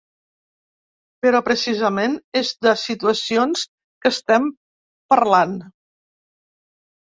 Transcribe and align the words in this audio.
Però 1.25 1.41
precisament, 1.49 2.15
és 2.41 2.49
de 2.67 2.73
situacions 2.85 3.67
que 4.07 4.13
estem 4.15 4.49
parlant! 5.15 5.55